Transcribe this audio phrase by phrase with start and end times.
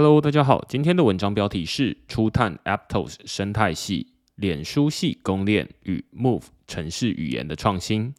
[0.00, 8.14] Hello，大家好，今天的文章标题是初探 Aptos 生态系、脸书系公链与 Move 城市语言的创新。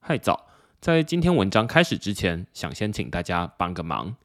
[0.00, 0.46] 嗨，早！
[0.80, 4.16] 在今天文章开始之前，想先请大家帮个忙。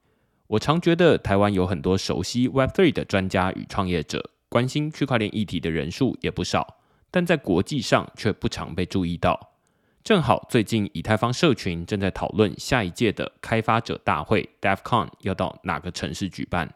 [0.47, 6.77] 我常觉得台湾有很多熟悉 Web3 的专家与创业者，关心区块链议题的人数也不少，
[7.11, 9.51] 但在国际上却不常被注意到。
[10.05, 16.73] 正好最近以太坊社群正在讨论下一届的开发者大会 DevCon 要到哪个城市举办，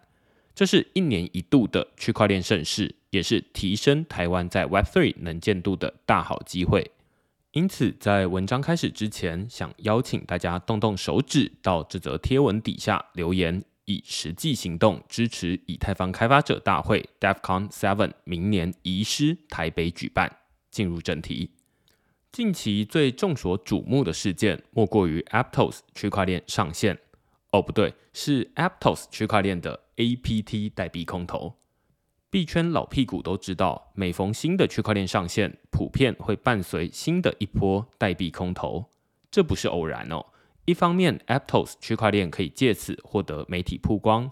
[0.57, 6.89] 这是一年一度的区块链盛事，也是提升台湾在 Web3 能见度的大好机会。
[7.51, 20.37] 因此，在文章开始之前，想邀请大家动动手指到这则贴文底下留言，以实际行动支持以太坊开发者大会 DevCon Seven 明年移师台北举办。
[20.71, 21.51] 进入正题。
[22.31, 26.97] 近期最众所瞩目的事件，莫过于 Aptos 区块链上线。
[27.51, 31.57] 哦，不对，是 Aptos 区块链的 APT 代币空投。
[32.29, 38.85] 币圈老屁股都知道，每逢新的区块链上线，普遍会伴随新的一波代币空投。
[39.29, 40.25] 这不是偶然哦。
[40.65, 44.29] 一方面，Aptos 区块链可以借此获得媒体曝光；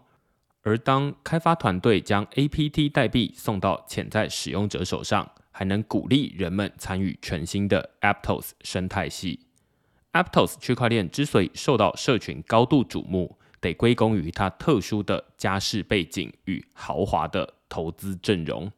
[0.61, 9.47] 而当开发团队将 APT 代币送到潜在使用者手上，还能鼓励人们参与全新的 Aptos 生态系。
[10.11, 18.71] Aptos 区块链之所以受到社群高度瞩目，得归功于它特殊的家世背景与豪华的投资阵容。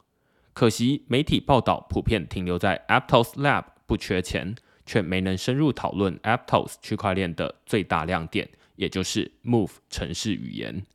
[0.53, 10.85] 可惜媒体报道普遍停留在 Aptos Lab 不缺钱，却没能深入讨论 Aptos 区块链的最大亮点，也就是 Move 城市语言。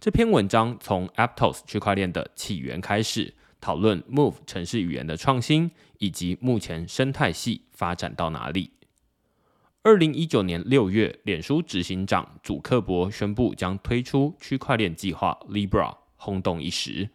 [0.00, 3.34] 这篇文章从 Aptos 区块链的起源开始。
[3.62, 8.70] 讨论 Move 城市语言的创新，以及目前生态系发展到哪里。
[9.82, 17.08] 二零一九年六月，脸书执行长祖克伯宣布将推出区块链计划 Libra，轰动一时。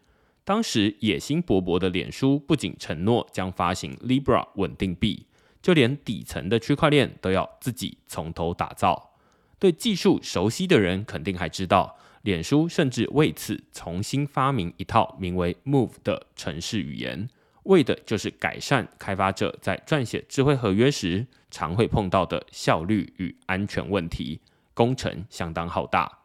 [0.44, 5.28] 当时野心勃勃的脸书不仅承诺将发行 Libra 稳定币，
[5.62, 9.12] 就连底层的区块链都要自己从头打造。
[9.60, 11.96] 对技术熟悉的人肯定还知道。
[12.24, 17.30] 脸书甚至为此重新发明一套名为 Move 的城市语言，
[17.66, 24.42] 为的就是改善开发者在撰写智慧合约时常会碰到的效率与安全问题，
[24.74, 26.20] 工程相当浩大。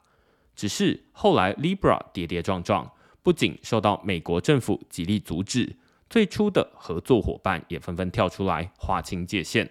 [0.57, 2.91] 只是后来 Libra 跌跌撞撞，
[3.23, 5.77] 不仅受到美国政府极力阻止，
[6.09, 9.71] 最初的合作伙伴也纷纷跳出来划清界限。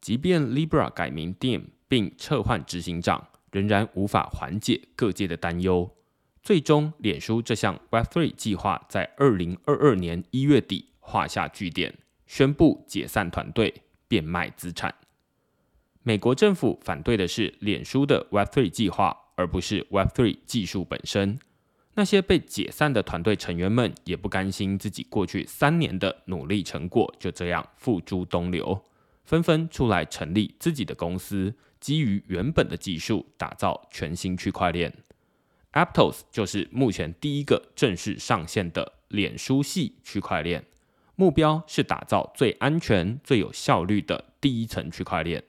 [0.00, 3.28] 即便 Libra 改名 Dim 并撤换执行长。
[3.52, 5.90] 仍然无法缓解各界的担忧，
[6.42, 11.94] 最终，脸书这项 Web3 计划在二零二二年一月底画下句点，
[12.26, 13.72] 宣布解散团队，
[14.08, 14.92] 变卖资产。
[16.02, 21.38] 美国政府反对的是脸书的 Web3 计划，而不是 Web3 技术本身。
[21.94, 28.84] 那些被解散的团队成员们也不甘心自己过去三年的努力成果就这样付诸东流，
[29.24, 31.54] 纷纷出来成立自己的公司。
[31.78, 34.92] 基于原本的技术打造全新区块链
[35.72, 40.64] ，Aptos 就是目前第一个正式上线的脸书系区块链。
[41.16, 45.42] 目标是打造最安全、最有效率的第一层区块链。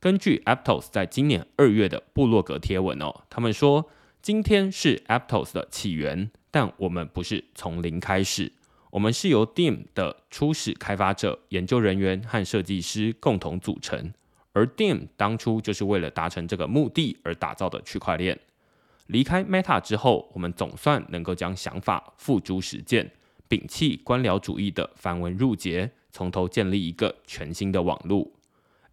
[0.00, 3.88] 根据 Aptos 在今年二月的部落格贴文哦，他们说
[4.20, 8.52] 今天是 Aptos 的起源，但我们不是从零开始，
[8.90, 14.12] 我们是由 Dim 的初始开发者、研究人员和设计师共同组成。
[14.52, 18.36] 而 Dim 当初就是为了达成这个目的而打造的区块链。
[19.06, 23.10] 离开 Meta 之后，我们总算能够将想法付诸实践，
[23.48, 28.30] 摒弃官僚主义的繁文缛节，从头建立一个全新的网络。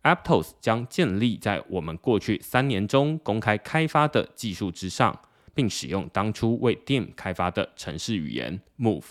[0.03, 5.19] Aptos 将建立在我们过去三年中公开开发的技术之上，
[5.53, 9.07] 并使用当初为 Dim 开发的城市语言 Move。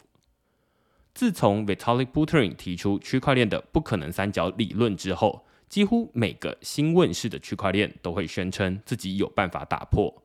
[1.12, 10.22] 自从 Vitalik Buterin 提出区块链的不可能三角理论之后，几乎每个新问世的区块链都会宣称自己有办法打破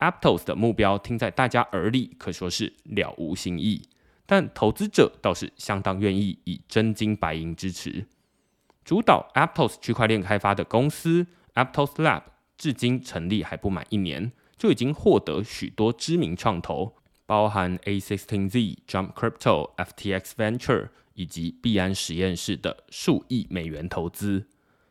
[0.00, 3.82] Aptos 的目标，听在大家耳里可说是了无新意，
[4.30, 8.06] 但投资者倒是相当愿意以真金白银支持。
[8.84, 12.22] 主导 Aptos 区块链开发的公司 Aptos Lab，
[12.56, 16.94] 至今成立还不满一年，就已经获得许多知名创投，
[17.26, 24.46] 包含 A16Z、Jump Crypto、FTX Venture 以及币安实验室的数亿美元投资。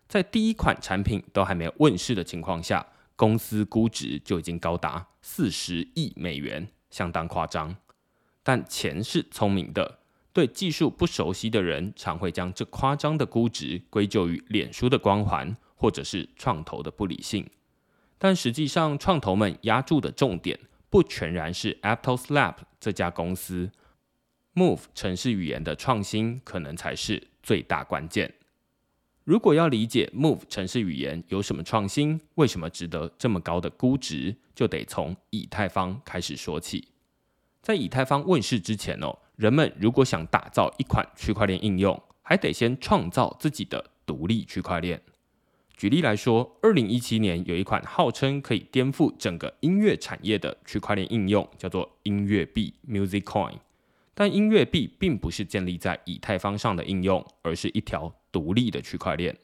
[0.09, 2.85] 在第一款产品都还没有问世的情况下，
[3.15, 7.77] 公司估值就已经高达四十亿美元，相当夸张。
[8.49, 9.99] 但钱是聪明的，
[10.33, 17.47] 对技术不熟悉的人常会将这夸张的估值归咎于脸书的光环，或者是创投的不理性。
[18.17, 20.59] 但实际上，创投们压住的重点
[20.89, 23.69] 不全然是 Aptos Lab 这家公司
[24.55, 28.33] ，Move 城市语言的创新可能才是最大关键。
[29.25, 36.87] 如果要理解 Move 城市语言有什么创新，为什么值得这么高的估值，就得从以太坊开始说起。
[37.61, 45.01] 在以太坊问世之前哦，人们如果想打造一款区块链应用，还得先创造自己的独立区块链。
[45.75, 53.55] 举例来说，二零一七年有一款号称可以颠覆整个音乐产业的区块链应用，叫做音乐币 （Music Coin）。
[54.13, 59.37] 但音乐币并不是建立在以太坊上的应用，而是一条独立的区块链。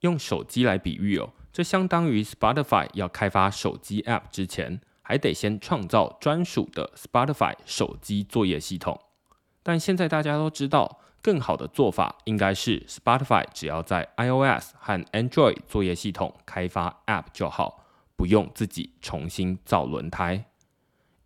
[0.00, 4.80] 用手机来比喻哦，这相当于 Spotify 要开发手机 App 之前。
[5.02, 9.00] 还得先创造专属的 Spotify 手机作业系统，
[9.62, 17.84] 但现在大家都知道，更好的做法应该是 Spotify 只要在 iOS 和 Android 作业系统开发 App 就好，
[18.16, 20.46] 不用自己重新造轮胎。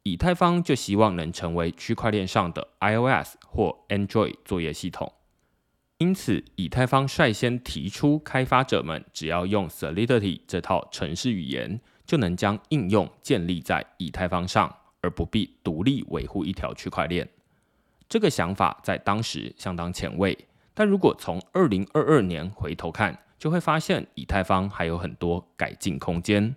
[0.02, 5.12] 以太坊就希望能成为区块链上的 iOS 或 Android 作业系统，
[5.98, 11.80] 因此以太坊率先提出，开发者们只要用 Solidity 这套程式语言。
[12.06, 17.28] 就能将应用建立在以太坊上，而不必独立维护一条区块链。
[18.08, 20.36] 这个想法在当时相当前卫，
[20.74, 26.54] 但如果从二零二二年回头看，就会发现以太坊还有很多改进空间。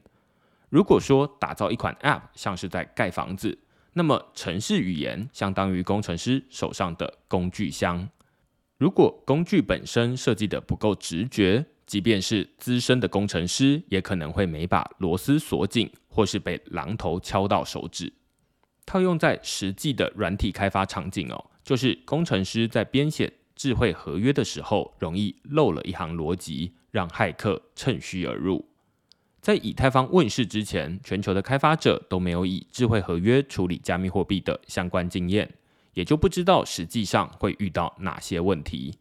[0.69, 3.57] 如果说打造一款 App 像是在盖房子，
[3.93, 8.09] 那么城市语言相当于工程师手上的工具箱。
[8.77, 18.13] 如果工具本身设计的不够直觉，即便是资深的工程师，也可能会没把螺丝锁紧，或是被榔头敲到手指。
[18.85, 28.65] 套用在实际的软体开发场景哦，就是工程师在编写智慧合约的时候，容易漏了一行逻辑，让骇客趁虚而入。
[29.41, 35.55] 在以太坊问世之前，全球的开发者都没有以智慧合约处理加密货币的相关经验，
[35.93, 38.95] 也就不知道实际上会遇到哪些问题。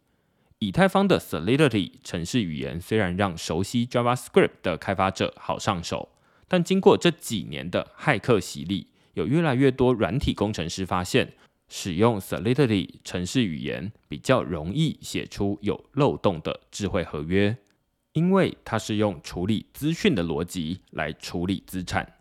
[0.66, 6.08] 以太坊的 Solidity 程式语言虽然让熟悉 JavaScript 的开发者好上手，
[6.48, 11.34] 但经过这几年的骇客洗礼，有越来越多软体工程师发现，
[11.68, 17.56] 使用 Solidity 程式语言比较容易写出有漏洞的智慧合约，
[18.14, 22.14] 因为它是用处理资讯的逻辑来处理资产。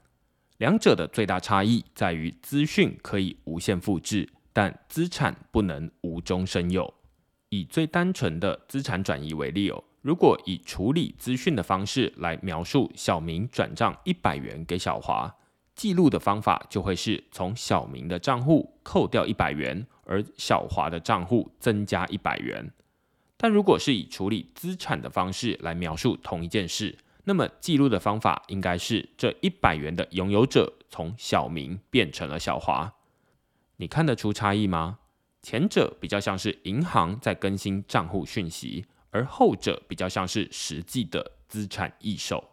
[0.57, 6.93] 两者的最大差异在于，资讯可以无限复制，但资产不能无中生有。
[7.55, 15.33] 以最单纯的资产转移为例哦，如果以处理资讯的方式来描述小明转账一百元给小华，
[15.73, 22.71] 记录的方法就会是从小明的账户扣掉一百元，而小华的账户增加一百元。
[23.37, 32.93] 但如果是以处理资产的方式来描述同一件事，那么记录的方法应该是这一百元的拥有者从小明变成了小华。
[33.77, 34.99] 你看得出差异吗？
[35.45, 42.43] 前者比较像是银行在更新账户讯息，而后者比较像是实际的资产易手。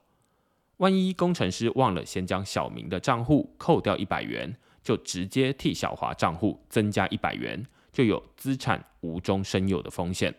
[0.76, 10.34] 万一工程师忘了先将小明的账户扣掉一百元，就直接替小华账户增加一百元，就有资产无中生有的风险。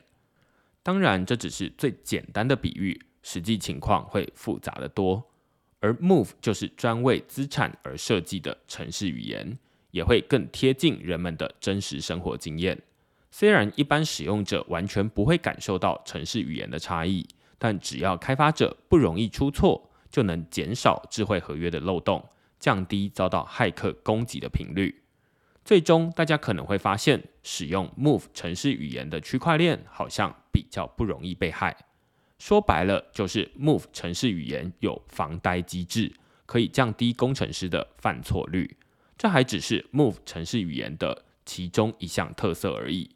[0.84, 5.32] 当然，这只是最简单的比喻，实际情况会复杂的多。
[5.80, 9.58] 而 Move 就是专为资产而设计的程式语言。
[9.94, 12.82] 也会更贴近人们的真实生活经验。
[13.30, 17.24] 虽然一般使用者完全不会感受到城市语言的差异，
[17.60, 22.28] 但只要开发者不容易出错，就能减少智慧合约的漏洞，
[22.60, 25.04] 降低遭到骇客攻击的频率。
[25.64, 31.78] 最终，大家可能会发现，使用 Move 城市语言的区块链好像比较不容易被害。
[32.40, 36.12] 说白了，就是 Move 城市语言有防呆机制，
[36.48, 38.76] 可以降低工程师的犯错率。
[39.18, 43.10] 这还只是 Move 城市语言的其中一项特色而已。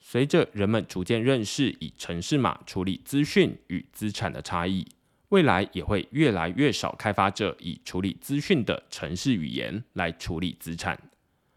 [0.00, 4.86] 随着人们逐渐认识以城市码处理资讯与资产的差异，
[5.28, 10.98] 未来也会越来越少开发者以处理资讯的城市语言来处理资产。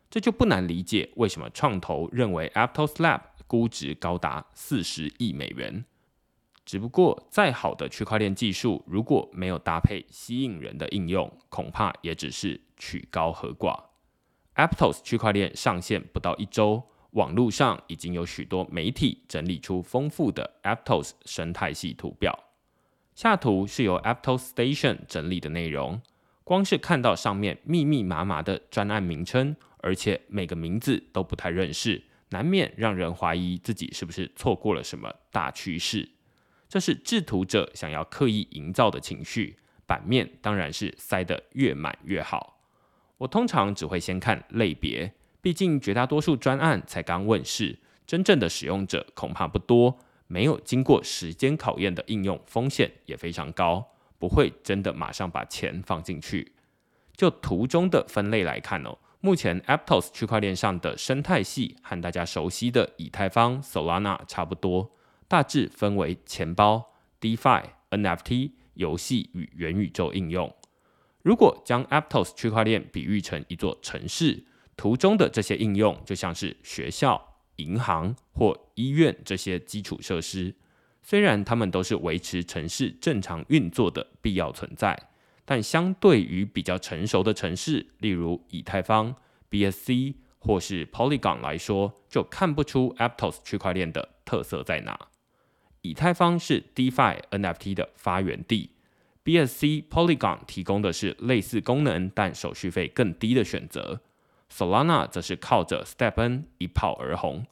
[0.10, 5.84] 这就不难理解为什么创投认为 Aptos Lab 估值高达四十亿美元。
[6.66, 13.78] 只不过，再好的区块链技术，如果没有搭配吸引人的应用，恐怕也只是曲高和寡。
[14.56, 22.38] Aptos 区块链上线不到一周，网络上已经有许多媒体整理出丰富的 Aptos 生态系图表。
[23.14, 26.02] 下图是由 Aptos Station 整理的内容，
[26.44, 36.10] 光是看到上面密密麻麻的专案名称，而且每个名字都不太认识，难免让人怀疑自己是不是错过了什么大趋势。
[36.74, 42.64] 这是制图者想要刻意营造的情绪，版面当然是塞得越满越好。
[43.20, 47.78] 我通常只会先看类别，毕竟绝大多数专案才刚问世，
[48.08, 56.54] 真正的使用者恐怕不多，没有经过时间考验的应用风险也非常高，不会真的马上把钱放进去。
[57.16, 64.90] 就图中的分类来看哦，目前 Aptos 区块链上的生态系和大家熟悉的以太坊、Solana 差不多，
[65.28, 70.54] 大致分为钱包、DeFi、NFT、游戏与元宇宙应用。
[71.22, 74.44] 如果将 Aptos 区块链比喻成一座城市，
[74.76, 80.56] 图中的这些应用就像是学校、银行或医院这些基础设施。
[81.02, 85.10] 虽然它们都是维持城市正常运作的必要存在。
[85.46, 89.14] 但相对于比较成熟的城市，例如以太坊、
[89.52, 94.98] BSC 或是 Polygon 来说，就看不出 Aptos 区块链的特色在哪。
[95.84, 98.72] 以太坊是 DeFi NFT 的发源地
[99.24, 104.02] ，BSC、Polygon 提供的是类似功能但手续费更低的选择
[104.50, 107.46] ，Solana 则是靠着 StepN 一炮而红，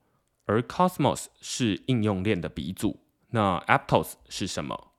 [0.45, 3.01] 而 Cosmos 是应用链的鼻祖。
[3.31, 4.93] 那 Aptos 是什么？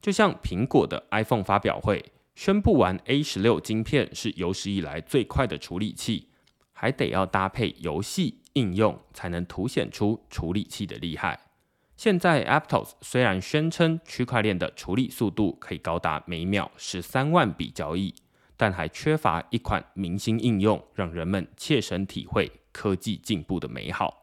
[0.00, 2.12] 就像苹果的 iPhone 发表会。
[2.34, 6.28] 宣布完 A 十六晶片是有史以来最快的处理器，
[6.72, 11.38] 还得要搭配游戏应用才能凸显出处理器的厉害。
[12.00, 18.14] 现在 Aptos 虽然宣称区块链的处理速度可以高达每秒十三万笔交易，
[18.56, 24.19] 但还缺乏一款明星应用，让人们切身体会科技进步的美好。